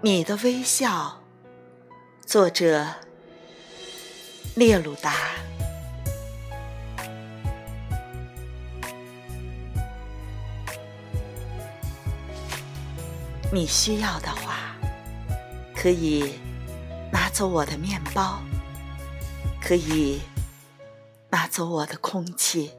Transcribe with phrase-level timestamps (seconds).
[0.00, 1.20] 你的微笑，
[2.24, 2.86] 作者
[4.54, 5.12] 列鲁达。
[13.52, 14.76] 你需要的话，
[15.74, 16.38] 可以
[17.12, 18.40] 拿走我的面包，
[19.60, 20.20] 可以
[21.30, 22.72] 拿走我的空气，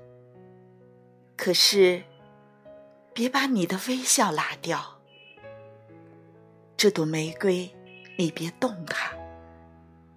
[1.38, 2.04] 可是
[3.14, 5.00] 别把你的微笑拿掉。
[6.76, 7.76] 这朵玫瑰，
[8.18, 9.12] 你别动它。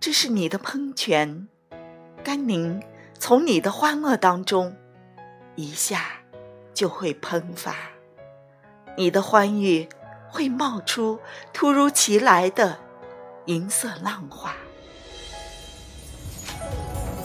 [0.00, 1.48] 这是你的喷泉，
[2.24, 2.82] 甘宁
[3.18, 4.76] 从你的欢乐当中
[5.54, 6.22] 一下
[6.72, 7.76] 就会喷发，
[8.96, 9.88] 你的欢愉
[10.28, 11.20] 会冒出
[11.52, 12.78] 突如其来的
[13.46, 14.56] 银色浪花。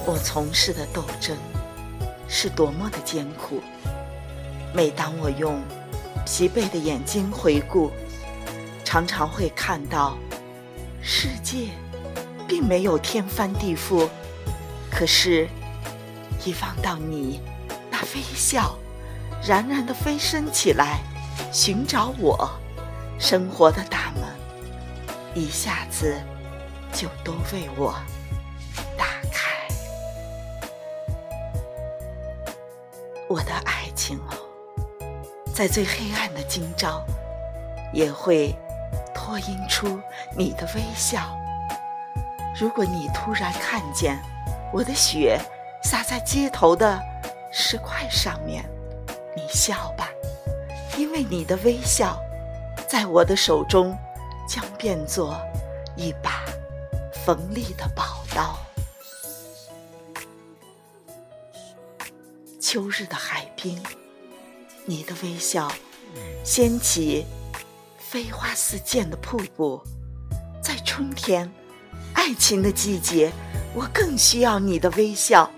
[0.08, 1.36] 我从事的斗争
[2.30, 3.62] 是多么的艰苦，
[4.74, 5.62] 每当我用
[6.26, 7.91] 疲惫的眼睛回顾。
[8.86, 10.18] 常常会看到，
[11.02, 11.72] 世界
[12.48, 14.08] 并没有天翻地覆，
[14.90, 15.46] 可是，
[16.46, 17.42] 一望到你
[17.92, 18.77] 那微笑，
[19.46, 21.02] 冉冉的飞升起来，
[21.52, 22.49] 寻找我，
[23.20, 24.24] 生活的大门，
[25.36, 26.16] 一下子
[26.94, 27.94] 就都为我
[33.28, 34.38] 我的爱情哦，
[35.54, 37.04] 在最黑暗的今朝，
[37.94, 38.56] 也会。
[39.14, 40.00] 脱映出
[40.38, 41.38] 你的微笑。
[42.58, 44.18] 如果你突然看见
[44.72, 45.38] 我的血
[45.84, 46.98] 洒在街头的
[47.52, 48.64] 石块上面，
[49.36, 50.10] 你笑吧，
[50.98, 52.18] 因为你的微笑
[52.88, 53.98] 在我的手中
[54.48, 55.38] 将变作
[55.98, 56.46] 一把
[57.26, 58.58] 锋利的宝刀。
[62.60, 63.82] 秋日的海滨，
[64.86, 65.72] 你的微笑
[66.44, 67.26] 掀起。
[68.00, 69.81] 飞花似溅的瀑布，
[70.64, 71.52] 在春天，
[72.14, 73.34] 爱情的季节，
[73.76, 75.52] 我更需要你的微笑。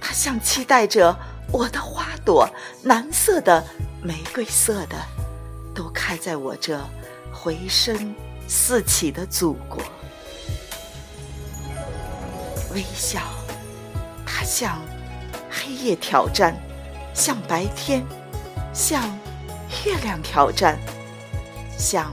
[0.00, 1.16] 它像期待着
[1.52, 2.48] 我的花朵，
[2.82, 3.64] 蓝色的、
[4.02, 4.96] 玫瑰色的，
[5.72, 6.84] 都开在我这
[7.32, 8.12] 回声
[8.48, 9.80] 四起的祖国。
[12.74, 13.20] 微笑，
[14.26, 14.82] 它像
[15.58, 16.54] 黑夜挑战，
[17.14, 18.04] 像白天，
[18.74, 19.02] 像
[19.84, 20.78] 月亮挑战。
[21.78, 22.12] 像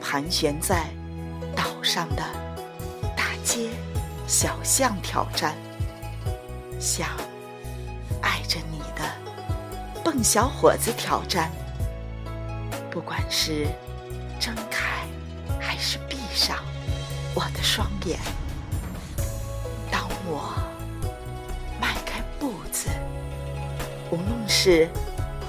[0.00, 0.86] 盘旋在
[1.54, 2.22] 岛上的
[3.14, 3.68] 大街
[4.26, 5.54] 小巷挑战，
[6.80, 7.06] 像
[8.22, 11.50] 爱着你的笨小伙子挑战。
[12.90, 13.66] 不管是
[14.40, 15.06] 睁开
[15.60, 16.58] 还是闭上
[17.34, 18.18] 我的双眼，
[19.90, 20.54] 当我
[24.46, 24.88] 是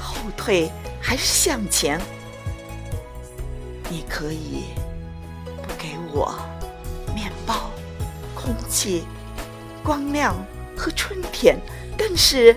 [0.01, 1.99] 后退还是向前。
[3.89, 4.65] 你可以
[5.61, 6.35] 不给我
[7.13, 7.69] 面包、
[8.33, 9.05] 空气、
[9.83, 10.35] 光亮
[10.75, 11.59] 和春天，
[11.97, 12.55] 但是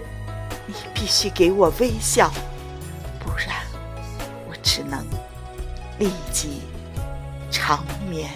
[0.66, 2.32] 你必须给我微笑，
[3.20, 3.56] 不然
[4.49, 5.05] 我只能
[5.99, 6.62] 立即
[7.50, 8.31] 长眠。